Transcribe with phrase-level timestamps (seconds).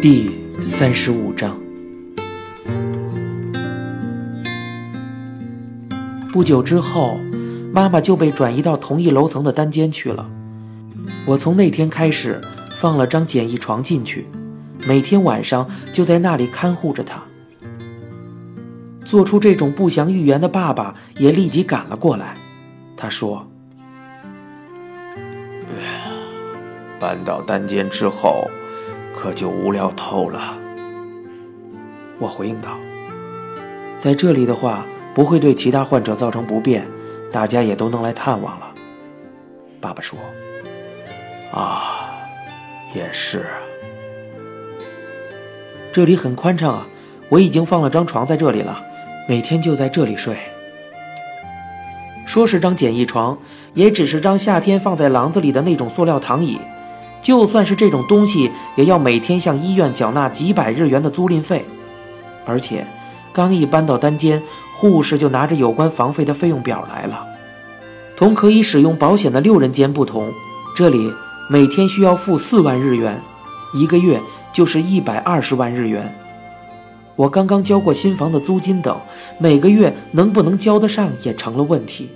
[0.00, 0.30] 第
[0.62, 1.56] 三十五章。
[6.32, 7.18] 不久之后，
[7.72, 10.28] 妈妈就被转移到同一楼层的单间去了。
[11.26, 12.40] 我从那天开始
[12.80, 14.26] 放了张简易床进去，
[14.86, 17.22] 每天晚上就在那里看护着她。
[19.04, 22.34] 做出这种不祥预言的爸爸也立即赶了过来。
[22.96, 23.46] 他说
[27.02, 28.48] ：“搬到单间之后。”
[29.14, 30.58] 可就无聊透了。
[32.18, 32.78] 我回应道
[34.00, 36.88] ：“在这里的话，不会对其他患者造成不便，
[37.30, 38.72] 大家也都能来探望了。”
[39.82, 40.18] 爸爸说
[41.52, 42.08] ：“啊，
[42.94, 43.44] 也是。
[45.92, 46.86] 这里很宽敞啊，
[47.28, 48.82] 我已经放了张床在这里了，
[49.28, 50.38] 每天就在这里睡。
[52.24, 53.38] 说是张简易床，
[53.74, 56.58] 也只是张夏天放在廊子里的那种塑料躺椅。”
[57.22, 61.64] 就算是这种东西，也要每天向医院缴纳几百日元的租赁费，
[62.44, 62.84] 而且
[63.32, 64.42] 刚一搬到单间，
[64.76, 67.24] 护士就拿着有关房费的费用表来了。
[68.16, 70.32] 同可以使用保险的六人间不同，
[70.76, 71.12] 这里
[71.48, 73.20] 每天需要付四万日元，
[73.72, 74.20] 一个月
[74.52, 76.12] 就是一百二十万日元。
[77.14, 79.00] 我刚刚交过新房的租金等，
[79.38, 82.10] 每个月能不能交得上也成了问题。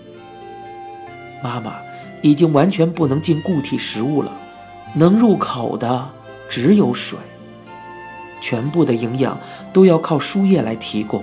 [1.43, 1.75] 妈妈
[2.23, 4.33] 已经完全不能进固体食物了。
[4.95, 6.09] 能入口的
[6.48, 7.19] 只有水，
[8.41, 9.39] 全部的营养
[9.73, 11.23] 都要靠输液来提供。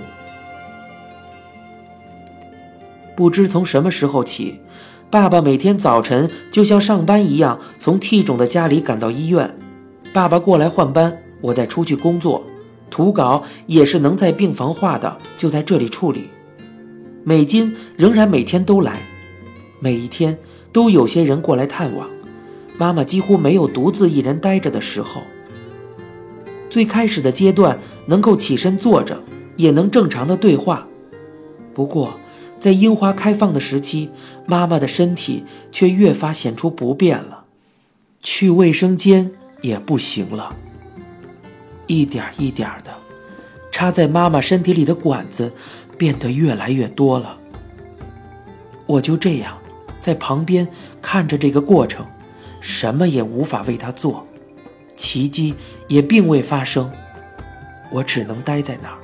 [3.16, 4.60] 不知从什么时候起，
[5.10, 9.54] 爸爸每天早晨就像上班一样，从 T 种的家里赶到医院。
[10.12, 12.44] 爸爸过来换班，我再出去工作，
[12.90, 16.28] 图稿也是能在病房画的，就在这里处理。
[17.22, 19.00] 美金仍然每天都来，
[19.80, 20.36] 每一天
[20.72, 22.08] 都有些人过来探望。
[22.76, 25.22] 妈妈几乎没有独自一人待着的时候。
[26.68, 29.22] 最开始的阶段能够起身坐着，
[29.56, 30.88] 也能正常的对话。
[31.72, 32.18] 不过，
[32.58, 34.10] 在樱花开放的时期，
[34.46, 37.44] 妈妈的身体却越发显出不便了，
[38.22, 39.30] 去卫生间
[39.60, 40.56] 也不行了。
[41.86, 42.92] 一点一点的，
[43.70, 45.52] 插在妈妈身体里的管子
[45.96, 47.38] 变得越来越多了。
[48.86, 49.56] 我就这样
[50.00, 50.66] 在旁边
[51.00, 52.04] 看着这个过程。
[52.64, 54.26] 什么也无法为他做，
[54.96, 55.54] 奇迹
[55.86, 56.90] 也并未发生，
[57.92, 58.96] 我只能待在那儿。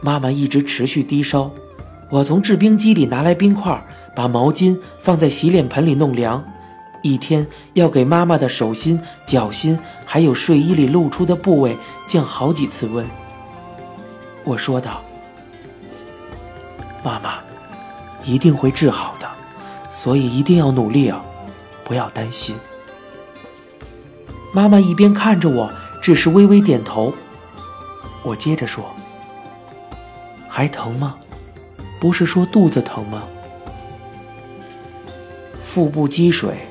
[0.00, 1.50] 妈妈一直持续低烧，
[2.10, 6.44] 我从制冰机里拿来冰块，把毛巾放在洗脸盆里弄凉，
[7.02, 9.76] 一天要给妈妈的手心、脚心，
[10.06, 11.76] 还有睡衣里露出的部位
[12.06, 13.04] 降好几次温。
[14.44, 15.02] 我说道
[17.02, 17.40] ：“妈妈，
[18.22, 19.28] 一定会治好的，
[19.90, 21.24] 所以一定要努力啊。”
[21.92, 22.56] 不要担心。
[24.54, 25.70] 妈妈一边看着我，
[26.00, 27.12] 只是微微点头。
[28.22, 28.94] 我接着说
[30.48, 31.18] ：“还疼吗？
[32.00, 33.24] 不是说肚子疼吗？
[35.60, 36.66] 腹部积水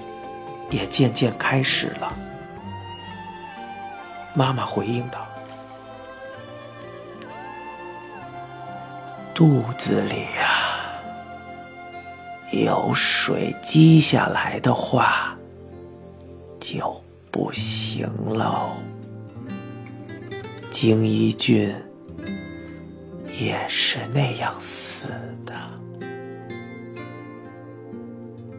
[0.72, 2.12] 也渐渐开始了。”
[4.34, 5.28] 妈妈回应道
[9.36, 10.48] ：“肚子里呀。”
[12.52, 15.38] 有水积下来的话，
[16.60, 17.02] 就
[17.32, 18.72] 不行喽。
[20.70, 21.74] 京一俊
[23.40, 25.08] 也是那样死
[25.46, 25.54] 的。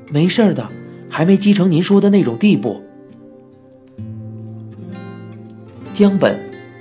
[0.08, 0.66] 没事的，
[1.10, 2.82] 还没积成您说的那种地步。
[5.92, 6.38] 江本、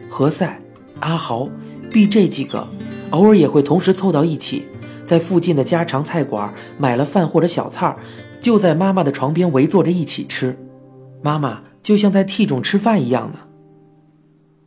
[0.10, 0.62] 何塞、
[1.02, 1.50] 阿豪、
[1.92, 2.66] 毕这几个，
[3.10, 4.66] 偶尔也会同时凑到一起。
[5.06, 7.98] 在附近的家常菜馆买了饭或者小菜儿
[8.40, 10.58] 就在妈妈的床边围坐着一起吃。
[11.22, 13.40] 妈妈就像在替种吃饭一样呢。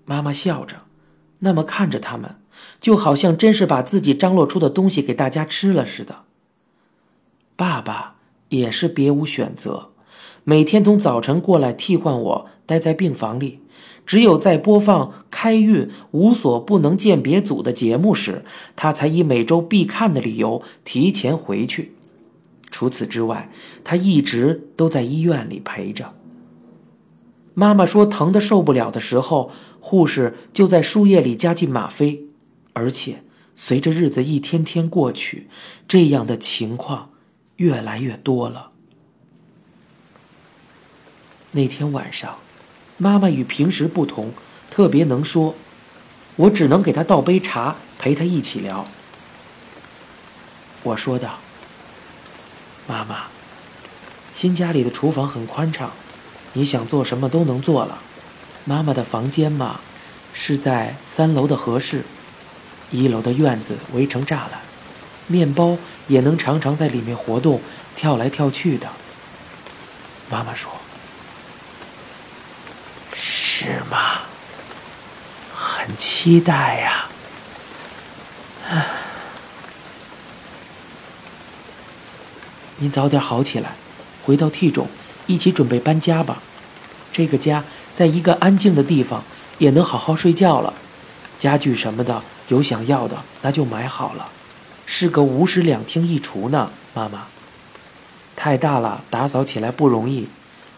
[0.05, 0.77] 妈妈笑着，
[1.39, 2.37] 那么看着他们，
[2.79, 6.21] 就好像真是把自己张罗出的东西给大家吃了似的。
[7.57, 8.17] 爸爸
[8.51, 9.89] 也是别无选择，
[10.45, 13.61] 每天从早晨过来替换我，待在病房里。
[14.07, 18.45] 只有在播放开运无所不能鉴别组的节目时，
[18.77, 21.95] 他才以每周必看的理由提前回去。
[22.71, 23.51] 除此之外，
[23.83, 26.13] 他一直都在医院里陪着。
[27.55, 32.25] 妈妈说疼的受不了的时候，护士就在输液里加进吗啡。
[32.73, 33.23] 而且
[33.55, 35.47] 随着日子一天天过去，
[35.87, 37.11] 这样的情况
[37.57, 38.73] 越来越多了。
[41.53, 42.37] 那天晚上。
[42.97, 44.33] 妈妈与平时不同，
[44.71, 45.55] 特别能说，
[46.37, 48.87] 我只能给她倒杯茶，陪她一起聊。
[50.85, 51.39] 我说道
[52.87, 53.25] ：“妈妈，
[54.35, 55.91] 新家里的厨房很宽敞，
[56.53, 57.99] 你想做什么都能做了。
[58.65, 59.81] 妈妈的房间嘛，
[60.33, 62.05] 是在三楼的和室，
[62.91, 64.61] 一楼的院子围成栅栏，
[65.27, 65.77] 面包
[66.07, 67.61] 也能常常在里面活动，
[67.97, 68.89] 跳来跳去的。
[70.31, 70.71] 妈妈说
[73.57, 74.23] ：“是吗？
[75.55, 77.07] 很期待呀。”
[78.69, 78.85] 唉，
[82.79, 83.77] 您早点好起来。
[84.25, 84.89] 回到 T 中，
[85.29, 86.43] 一起准备搬家吧。
[87.13, 87.63] 这个家
[87.95, 89.23] 在一个安静的地方，
[89.59, 90.75] 也能好好睡觉了。
[91.39, 94.31] 家具什么的，有想要的那就买好了。
[94.85, 97.29] 是个五室两厅一厨呢，妈妈。
[98.35, 100.29] 太大了，打扫起来不容易。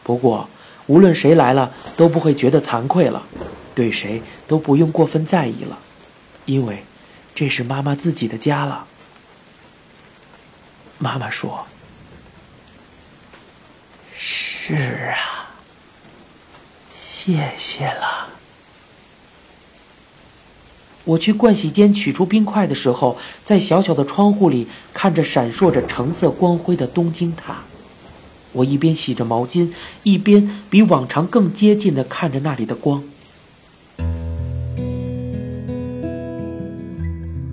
[0.03, 0.51] 不过，
[0.87, 3.27] 无论谁来了，都不会觉得惭愧了，
[3.75, 5.79] 对谁都不用过分在意了，
[6.45, 6.85] 因为
[7.35, 8.87] 这是妈妈自己的家了。
[10.99, 11.67] 妈妈说。
[14.19, 15.55] 是啊，
[16.95, 18.29] 谢谢了。
[21.05, 27.63] 我去盥洗间取出冰块的时候，在小小的窗户里看着闪烁着橙色光辉的东京塔。
[28.57, 29.71] 我一边洗着毛巾，
[30.03, 33.03] 一边比往常更接近的看着那里的光。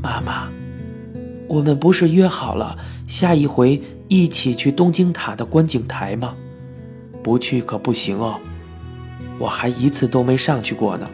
[0.02, 0.50] 妈妈，
[1.48, 2.78] 我们不是约好了
[3.08, 6.36] 下一回一起去东京塔的观景台吗？
[7.24, 8.40] 不去可不行哦，
[9.40, 11.10] 我还一次都没上去过呢，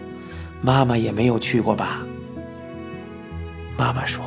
[0.61, 2.01] 妈妈也没有去过吧？
[3.77, 4.23] 妈妈说：“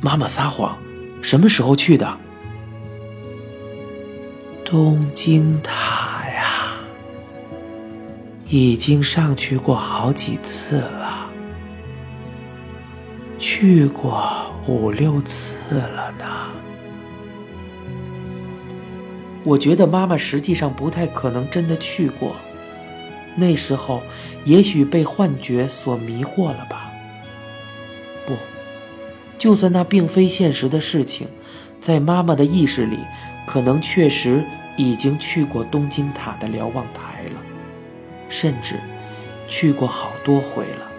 [0.00, 0.78] 妈妈撒谎，
[1.20, 2.16] 什么时候去的？
[4.64, 6.74] 东京塔呀，
[8.48, 11.28] 已经上去过好几次了。
[13.38, 16.24] 去过五六次了呢。
[19.42, 22.36] 我觉得妈妈实际上不太可能真的去过，
[23.36, 24.02] 那时候
[24.44, 26.90] 也许被幻觉所迷惑了吧。
[28.26, 28.34] 不，
[29.38, 31.28] 就算那并非现实的事情，
[31.78, 32.98] 在妈妈的意识里，
[33.46, 34.44] 可能确实
[34.76, 37.42] 已经去过东京塔的瞭望台了，
[38.28, 38.80] 甚至
[39.46, 40.90] 去过好多回了。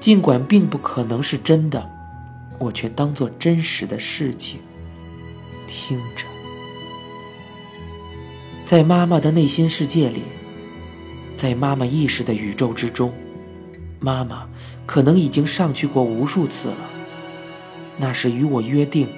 [0.00, 1.88] 尽管并不可能是真的，
[2.58, 4.60] 我却当做真实的事情
[5.66, 6.26] 听着。
[8.64, 10.22] 在妈妈的内心世界里，
[11.42, 13.12] 在妈妈意识的宇宙之中，
[13.98, 14.48] 妈妈
[14.86, 16.88] 可能已经上去过无数次了。
[17.98, 19.08] 那是与我约定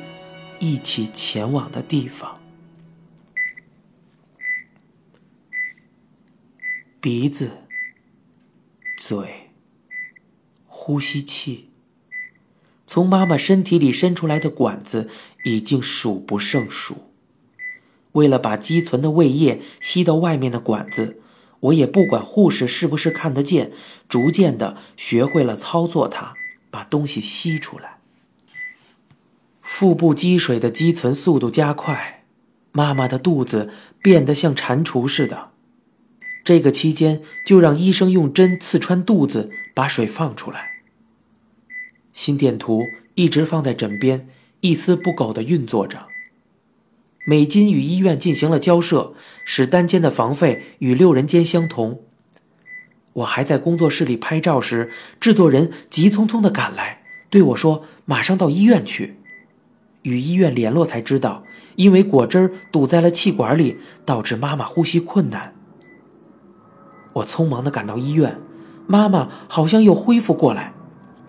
[0.59, 2.41] 一起前往的地方。
[6.99, 7.51] 鼻子，
[8.97, 9.51] 嘴。
[10.65, 11.69] 呼吸器，
[12.87, 15.11] 从妈妈身体里伸出来的管子
[15.45, 17.11] 已经数不胜数。
[18.13, 21.21] 为了把积存的胃液吸到外面的管子，
[21.65, 23.73] 我也不管护士是不是看得见，
[24.09, 26.35] 逐渐的学会了操作它，
[26.71, 27.99] 把东西吸出来。
[29.63, 32.25] 腹部积水的积存速度加快，
[32.73, 33.71] 妈妈的肚子
[34.03, 35.53] 变得像蟾蜍似的。
[36.45, 40.83] 这个期间，就让医生用针刺穿肚子，把水放出来。
[42.13, 42.85] 心电图
[43.15, 44.29] 一直放在枕边，
[44.61, 46.09] 一丝不苟地运作着。
[47.27, 49.15] 美金与医院进行了交涉，
[49.45, 52.03] 使单间的房费与六人间相同。
[53.15, 54.91] 我还在工作室里拍照时，
[55.21, 59.17] 制作人急匆匆地赶来，对我说：“马上到医院去。”
[60.03, 61.45] 与医院联络才知道，
[61.77, 65.55] 因为果汁堵在了气管里，导致妈妈呼吸困难。
[67.15, 68.39] 我匆忙地赶到医院，
[68.87, 70.75] 妈妈好像又恢复过来，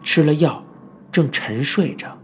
[0.01, 0.63] 吃了药。
[1.11, 2.17] 正沉睡着，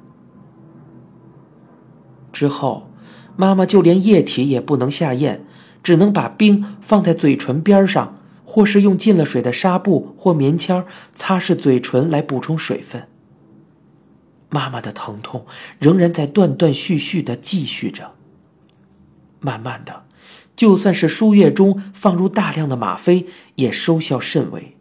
[2.34, 2.91] 之后，
[3.36, 5.46] 妈妈就连液体也不能下咽，
[5.82, 10.84] 只能把冰放在嘴唇边上，或是用进了水的纱布或棉签
[11.14, 13.08] 擦拭嘴唇来补充水分。
[14.50, 15.46] 妈妈的疼痛
[15.80, 18.16] 仍然在断断续续的继续着。
[19.40, 20.04] 慢慢的，
[20.56, 24.76] 就算是输液中放入大量的吗啡，也收效甚微，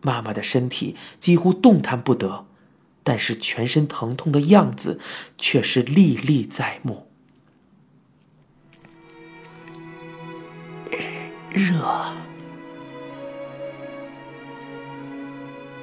[0.00, 2.46] 妈妈的身体几乎动弹不得。
[3.04, 4.98] 但是全身疼痛的样子
[5.38, 7.05] 却是历历在目。
[11.56, 11.72] 热、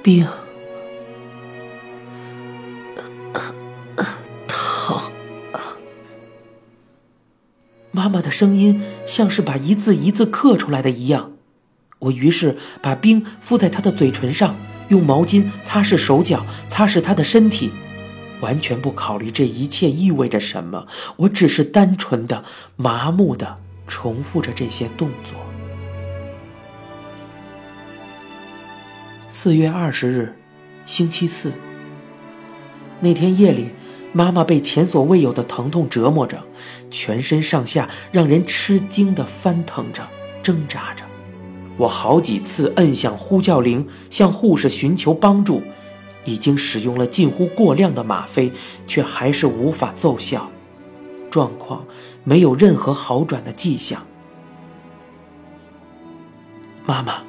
[0.03, 0.23] 冰、
[4.47, 5.01] 疼。
[7.89, 11.31] 妈妈的声音像是把一字一字刻出来的一样。
[11.97, 14.55] 我于是把冰敷在她的嘴唇上，
[14.89, 17.71] 用毛巾擦拭手脚，擦拭她的身体，
[18.41, 20.85] 完全不考虑这一切意味着什么。
[21.15, 22.43] 我只是单纯的、
[22.75, 25.33] 麻木的重复着这些动作。
[29.35, 30.31] 四月二十日，
[30.85, 31.51] 星期四。
[32.99, 33.71] 那天夜里，
[34.11, 36.43] 妈妈被前所未有的疼痛折磨着，
[36.91, 40.07] 全身上下让人吃惊的翻腾着、
[40.43, 41.03] 挣扎着。
[41.77, 45.63] 我好几次摁响呼叫铃，向护士寻求帮助，
[46.25, 48.53] 已经使用了近乎过量的吗啡，
[48.85, 50.47] 却还是无法奏效，
[51.31, 51.83] 状况
[52.23, 54.05] 没有任何好转的迹象。
[56.85, 57.23] 妈妈，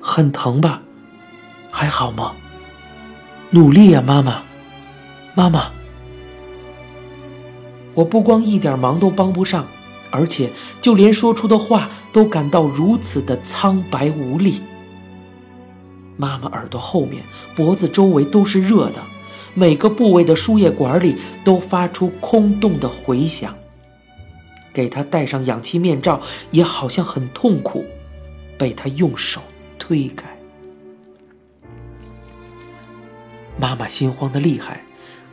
[0.00, 0.82] 很疼吧？
[1.76, 2.36] 还好吗？
[3.50, 4.44] 努力呀，妈妈，
[5.34, 5.72] 妈妈。
[7.94, 9.66] 我不光一点忙都帮不上。
[10.12, 14.60] 而且，就连说出的话都感到如此的苍白无力。
[16.16, 17.24] 妈妈耳朵后面、
[17.56, 19.02] 脖子周围都是热的，
[19.54, 23.52] 每个部位的输液管里都发出空洞的回响。
[24.72, 26.20] 给她戴上氧气面罩
[26.52, 27.84] 也好像很痛苦，
[28.56, 29.40] 被她用手
[29.76, 30.33] 推开。
[33.58, 34.82] 妈妈心慌的厉害，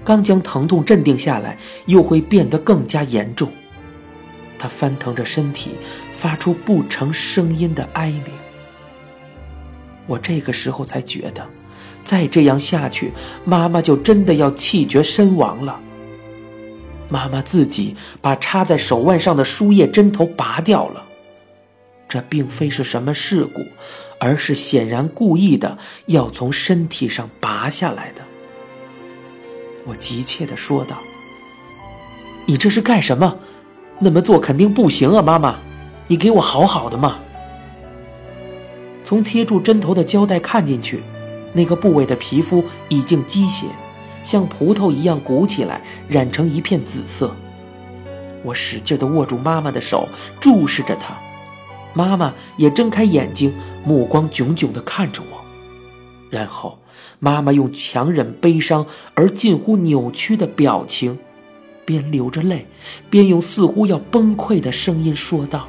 [0.03, 3.51] 刚将疼痛镇定下来，又会变得更加严重。
[4.59, 5.71] 她翻腾着身体，
[6.13, 8.25] 发出不成声音的哀鸣。
[10.05, 11.47] 我这个时候才觉得，
[12.03, 13.11] 再这样下去，
[13.43, 15.79] 妈妈就真的要气绝身亡了。
[17.09, 21.05] 妈妈自己把插在手腕上的输液针头拔掉了，
[22.11, 23.65] 这并非是什么事故，
[24.19, 25.77] 而是显然故意的
[26.07, 28.21] 要从身体上拔下来的。
[29.85, 30.97] 我急切的说道
[32.45, 33.37] ：“你这是干什么？”
[33.97, 35.57] 那么做肯定不行啊，妈妈，
[36.09, 37.21] 你给我好好的嘛。
[39.05, 41.01] 从贴住针头的胶带看进去，
[41.53, 43.67] 那个部位的皮肤已经积血，
[44.21, 47.33] 像葡萄一样鼓起来，染成一片紫色。
[48.43, 50.09] 我使劲地握住妈妈的手，
[50.41, 51.15] 注视着她，
[51.93, 53.53] 妈妈也睁开眼睛，
[53.85, 55.41] 目光炯炯地看着我。
[56.29, 56.79] 然后，
[57.19, 61.19] 妈妈用强忍悲伤而近乎扭曲的表情。
[61.83, 62.67] 边流着泪，
[63.09, 65.67] 边用似乎要崩溃的声音说道：“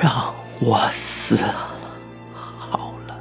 [0.00, 1.54] 让我死了，
[2.32, 3.20] 好了，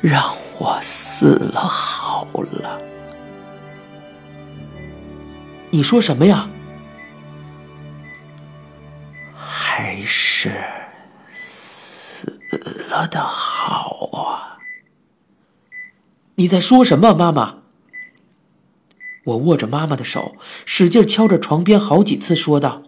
[0.00, 0.22] 让
[0.58, 2.78] 我死了，好了。”
[5.70, 6.48] 你说什么呀？
[13.02, 14.58] 了的好啊！
[16.36, 17.58] 你在说什么，妈妈？
[19.24, 22.84] 我握着妈妈的手，使劲敲着床边，好几次说道：“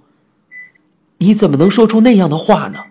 [1.18, 2.84] 你怎么能说出那样的话呢？”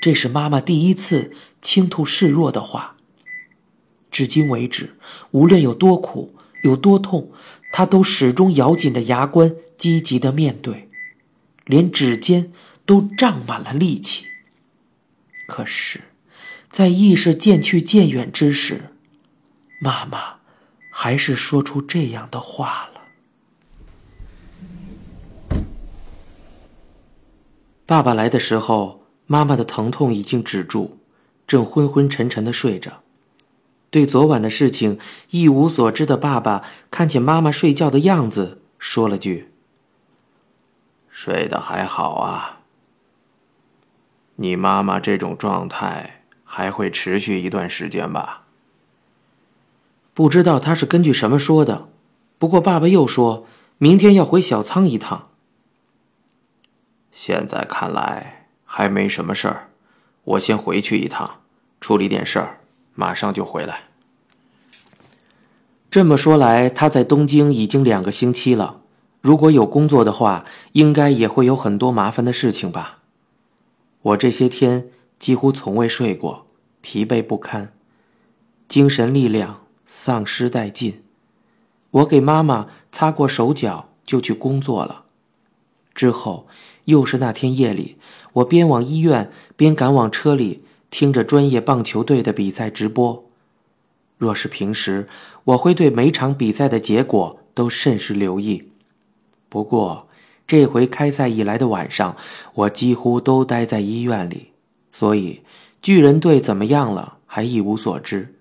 [0.00, 2.96] 这是妈妈第一次倾吐示弱的话。
[4.10, 4.96] 至今为止，
[5.30, 7.30] 无论有多苦，有多痛，
[7.72, 10.90] 她都始终咬紧着牙关，积极的面对，
[11.64, 12.52] 连指尖
[12.84, 14.26] 都胀满了力气。
[15.52, 16.00] 可是。
[16.70, 18.94] 在意识渐去渐远之时，
[19.78, 20.36] 妈妈
[20.90, 23.02] 还是说出这样的话了。
[27.84, 30.98] 爸爸来的时候，妈妈的疼痛已经止住，
[31.46, 33.02] 正昏昏沉沉的睡着。
[33.90, 39.52] 对昨晚的事情一无所知的爸爸，看见妈妈睡觉的样子，说了句
[41.12, 42.61] ：“睡得还好啊。
[44.42, 46.18] 你妈妈这种状态。”
[46.54, 48.42] 还会持续一段时间吧。
[50.12, 51.88] 不知道他是根据什么说的，
[52.38, 53.46] 不过爸爸又说
[53.78, 55.30] 明天要回小仓一趟。
[57.10, 59.70] 现在看来还没什么事儿，
[60.24, 61.40] 我先回去一趟，
[61.80, 62.58] 处理点事儿，
[62.94, 63.84] 马上就回来。
[65.90, 68.82] 这么说来，他在东京已经两个星期了。
[69.22, 72.98] 如果有工作的话，应该也会有很多麻烦的事情吧。
[74.02, 74.88] 我这些天。
[75.18, 76.48] 几乎从未睡过，
[76.80, 77.72] 疲惫不堪，
[78.66, 81.04] 精神力量丧失殆尽。
[81.92, 85.04] 我给妈妈擦过手脚，就去工作了。
[85.94, 86.48] 之后
[86.86, 87.98] 又是那天夜里，
[88.32, 93.24] 我边往医院边赶往车里，听着专业棒球队的比赛直播。
[94.18, 95.08] 若是平时，
[95.44, 98.68] 我会对每场比赛的结果都甚是留意。
[99.48, 100.08] 不过
[100.52, 102.14] 这回开赛以来的晚上，
[102.52, 104.48] 我几乎都待在医院里。
[104.90, 105.40] 所以，
[105.80, 108.34] 巨人队怎么样了还一无所知。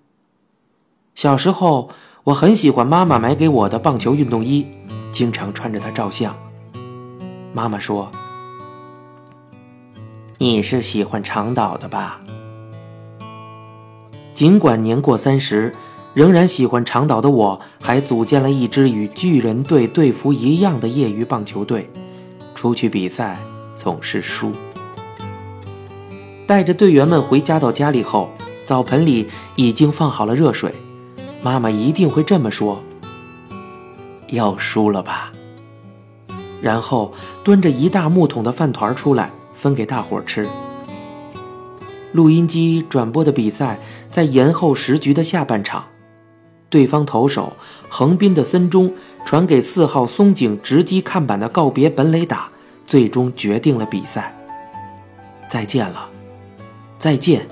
[1.16, 1.90] 小时候，
[2.26, 4.68] 我很喜欢妈妈买给我的棒球运动衣，
[5.14, 6.36] 经常穿着它照相。
[7.54, 8.12] 妈妈说
[10.38, 12.20] ：“你是喜欢长岛的吧？
[14.34, 15.74] 尽管年过三十，
[16.14, 21.90] 仍然喜欢长岛的我，还组建了一支与巨人队队服一样的业余棒球队，
[22.62, 23.40] 出去比赛
[23.76, 24.52] 总是输。
[26.46, 28.30] 带着队员们回家到家里后，
[28.68, 30.72] 澡盆里已经放好了热水，
[31.42, 32.84] 妈妈一定会这么说
[34.30, 35.34] ：“要输了吧？”
[36.62, 37.12] 然后
[37.44, 40.48] 端着一大木桶的饭团出来分给大伙吃。
[42.12, 43.80] 录音机转播的比赛
[44.12, 45.86] 在延后十局的下半场，
[46.70, 47.54] 对方投手
[47.90, 48.94] 横滨的森中
[49.26, 52.51] 传给四号松井直击看板的告别本垒打，
[52.92, 54.36] 最终决定了比赛。
[55.48, 56.10] 再见了，
[57.00, 57.48] 再见，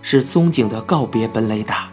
[0.00, 1.90] 是松井的告别本垒打。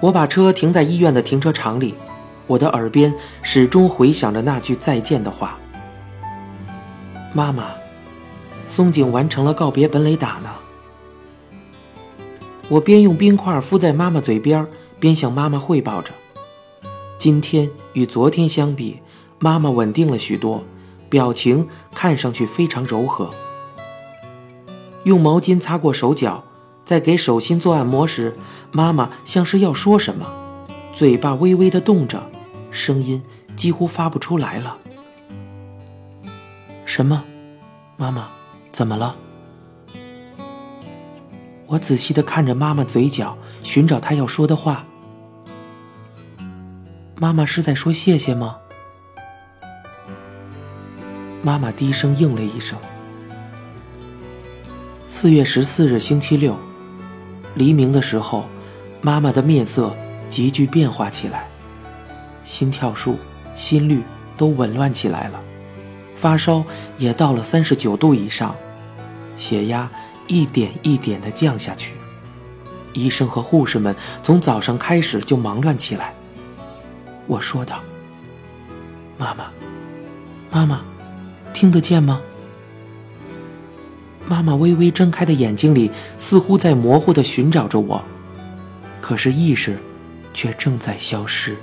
[0.00, 1.94] 我把车停在医院的停车场里，
[2.46, 5.56] 我的耳边始终回响着那句再见的话。
[7.32, 7.68] 妈妈。
[8.66, 10.50] 松井完成了告别本垒打呢。
[12.68, 14.66] 我边用冰块敷在妈妈嘴边，
[15.00, 16.10] 边向妈妈汇报着：
[17.16, 19.00] 今天与昨天相比，
[19.38, 20.64] 妈妈稳定了许多，
[21.08, 23.30] 表情看上去非常柔和。
[25.04, 26.42] 用毛巾擦过手脚，
[26.84, 28.34] 在给手心做按摩时，
[28.72, 30.26] 妈妈像是要说什么，
[30.94, 32.30] 嘴巴微微的动着，
[32.70, 33.22] 声音
[33.54, 34.78] 几乎发不出来了。
[36.84, 37.24] 什么，
[37.96, 38.28] 妈妈？
[38.72, 39.16] 怎么了？
[41.66, 44.84] 我仔细的看着妈妈嘴角，寻找她要说的话。
[47.16, 48.58] 妈妈是在说谢谢吗？
[51.46, 52.76] 妈妈低声应了一声。
[55.06, 56.56] 四月十四日星期六，
[57.54, 58.48] 黎明的时候，
[59.00, 59.94] 妈妈的面色
[60.28, 61.48] 急剧变化起来，
[62.42, 63.16] 心跳数、
[63.54, 64.02] 心率
[64.36, 65.38] 都紊乱起来了，
[66.16, 66.64] 发烧
[66.98, 68.52] 也到了三十九度以上。
[69.36, 69.88] 血压
[70.26, 71.92] 一点一点的降下去，
[72.92, 76.12] 医生和护士们从早上开始就忙乱起来。
[77.28, 77.84] 我说道
[79.16, 79.52] ：“妈妈，
[80.50, 80.80] 妈妈，
[81.56, 82.20] 听得见吗？”
[84.28, 88.04] 妈妈微微睁开的眼睛里似乎在模糊的寻找着我，
[89.00, 89.78] 可是意识
[90.34, 91.56] 却正在消失。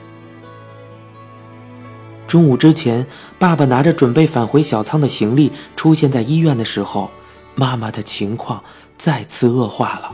[2.26, 3.06] 中午之前，
[3.38, 7.12] 爸爸拿着准备返回小仓的行李出现在医院的时候。
[7.56, 8.64] 妈妈的情况
[8.98, 10.12] 再次恶化了。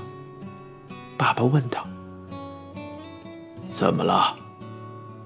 [1.15, 1.87] 爸爸问道
[3.71, 4.35] ：“怎么了？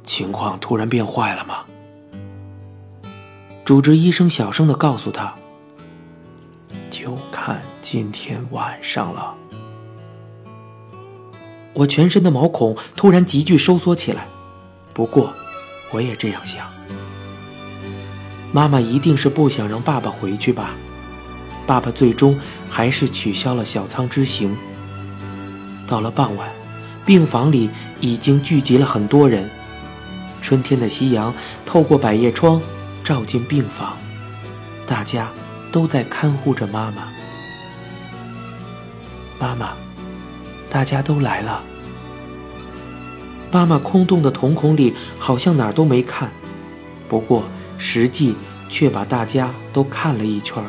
[0.03, 1.65] 情况突然变坏了吗？”
[3.65, 5.33] 主治医生小声的告诉他
[6.91, 9.33] ：“就看今天晚上了。”
[11.73, 14.27] 我全身的毛孔突然急剧收缩起来。
[14.93, 15.33] 不过，
[15.91, 16.67] 我也这样想。
[18.51, 20.71] 妈妈一定是不想让爸爸回去吧。
[21.65, 22.37] 爸爸最终
[22.69, 24.55] 还是取消了小仓之行。
[25.87, 26.49] 到了傍晚，
[27.05, 27.69] 病房里
[28.01, 29.49] 已经聚集了很多人。
[30.41, 31.33] 春天的夕阳
[31.65, 32.61] 透过百叶窗
[33.03, 33.97] 照进病房，
[34.87, 35.31] 大家
[35.71, 37.09] 都在看护着妈妈。
[39.39, 39.73] 妈妈，
[40.69, 41.61] 大家都来了。
[43.51, 46.31] 妈妈空洞的瞳孔里好像哪儿都没看，
[47.09, 47.43] 不过
[47.77, 48.35] 实际
[48.69, 50.63] 却把大家都看了一圈。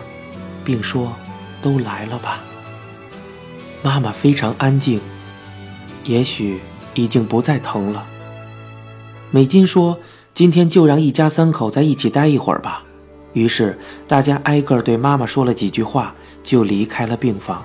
[0.65, 1.13] 并说
[1.61, 2.41] ：“都来了吧。”
[3.85, 4.99] 妈妈非常安静，
[6.05, 6.61] 也许
[6.95, 8.07] 已经不再疼了。
[9.31, 9.99] 美金说
[10.35, 12.85] ：“今天就让一家三口在一起待一会儿吧。”
[13.33, 17.65] 于是大家挨个对妈妈说了几句话，就离开了病房。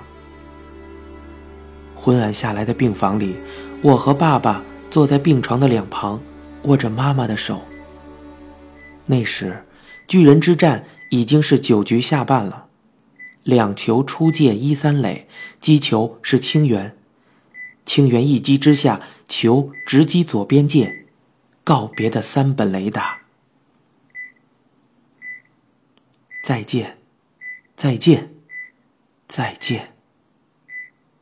[1.94, 3.36] 昏暗下来的病房里，
[3.82, 6.20] 我和爸爸坐在病床的两旁，
[6.64, 7.60] 握着妈妈的手。
[9.06, 9.64] 那时，
[10.08, 12.66] 巨人之战已经是九局下半了。
[13.44, 15.28] 两球出界一三垒，
[15.58, 16.96] 击球是清源，
[17.84, 21.06] 清源一击之下，球直击左边界，
[21.70, 23.20] 告别的三本雷达。
[26.42, 26.98] 再见，
[27.76, 28.34] 再见，
[29.28, 29.94] 再见。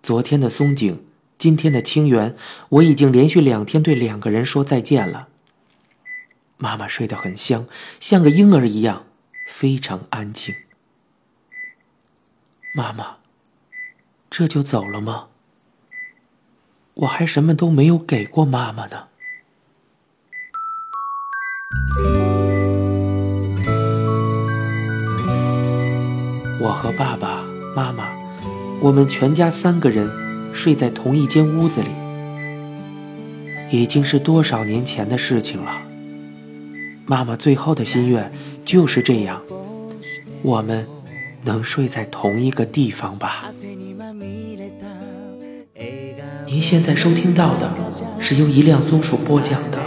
[0.02, 1.04] 昨天的松井，
[1.36, 2.34] 今天的清源，
[2.70, 5.28] 我已经连续两天对两个人说再见了。
[6.56, 7.66] 妈妈睡得很香，
[8.00, 9.04] 像个婴儿一样，
[9.46, 10.54] 非常安静。
[12.72, 13.18] 妈妈，
[14.30, 15.28] 这就走了吗？
[16.94, 19.08] 我还什么都没有给过妈妈呢。
[26.60, 28.08] 我和爸爸妈妈，
[28.80, 30.10] 我们全家三个人
[30.52, 31.88] 睡在同一间屋子里，
[33.70, 35.80] 已经是多少年前的事情了。
[37.06, 38.32] 妈妈最后的心愿
[38.64, 39.40] 就是这样，
[40.42, 40.86] 我们
[41.44, 43.44] 能睡在同一个地方吧。
[46.46, 47.72] 您现在收听到的
[48.18, 49.78] 是由一辆松鼠播讲的《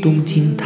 [0.00, 0.64] 东京塔》。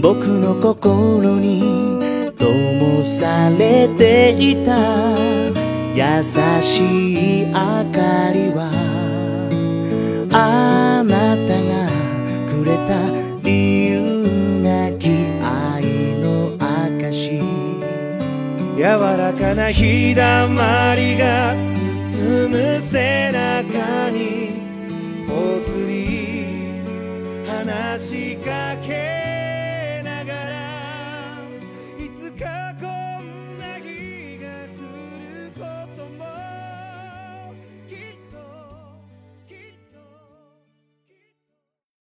[0.00, 1.60] 僕の心に
[2.38, 5.18] 灯されていた
[5.94, 6.22] 優
[6.62, 8.70] しい明かりは
[10.32, 11.01] あ
[18.83, 21.55] 柔らかな日だまりが
[22.05, 23.62] 包む背中